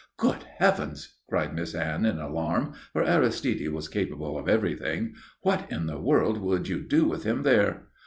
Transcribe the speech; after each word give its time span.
"Good 0.17 0.45
Heavens!" 0.57 1.19
cried 1.29 1.53
Miss 1.53 1.75
Anne 1.75 2.07
in 2.07 2.17
alarm, 2.17 2.73
for 2.91 3.03
Aristide 3.03 3.69
was 3.71 3.87
capable 3.87 4.35
of 4.35 4.49
everything. 4.49 5.13
"What 5.41 5.71
in 5.71 5.85
the 5.85 5.99
world 6.01 6.39
would 6.39 6.67
you 6.67 6.79
do 6.81 7.05
with 7.05 7.23
him 7.23 7.43
there?" 7.43 7.83